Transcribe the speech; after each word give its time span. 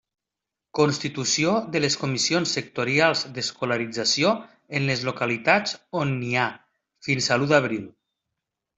Constitució 0.77 1.53
de 1.75 1.81
les 1.83 1.97
comissions 2.05 2.55
sectorials 2.57 3.23
d'escolarització 3.37 4.33
en 4.81 4.91
les 4.91 5.07
localitats 5.11 5.79
on 6.05 6.19
n'hi 6.19 6.35
ha: 6.41 6.51
fins 7.11 7.33
a 7.37 7.43
l'u 7.43 7.55
d'abril. 7.57 7.89